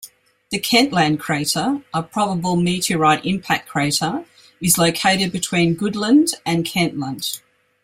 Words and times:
The 0.49 0.57
Kentland 0.59 1.19
crater, 1.19 1.83
a 1.93 2.01
probable 2.01 2.55
meteorite 2.55 3.23
impact 3.23 3.69
crater, 3.69 4.25
is 4.59 4.79
located 4.79 5.31
between 5.31 5.75
Goodland 5.77 6.33
and 6.43 6.65
Kentland. 6.65 7.39